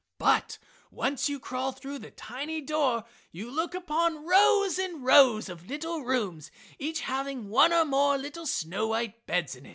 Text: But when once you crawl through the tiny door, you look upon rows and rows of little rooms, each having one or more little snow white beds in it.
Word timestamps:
But 0.17 0.57
when 0.89 1.11
once 1.11 1.29
you 1.29 1.39
crawl 1.39 1.73
through 1.73 1.99
the 1.99 2.09
tiny 2.09 2.59
door, 2.59 3.03
you 3.31 3.51
look 3.51 3.75
upon 3.75 4.25
rows 4.25 4.79
and 4.79 5.03
rows 5.05 5.47
of 5.47 5.67
little 5.69 5.99
rooms, 6.01 6.49
each 6.79 7.01
having 7.01 7.49
one 7.49 7.71
or 7.71 7.85
more 7.85 8.17
little 8.17 8.47
snow 8.47 8.87
white 8.87 9.27
beds 9.27 9.55
in 9.55 9.67
it. 9.67 9.69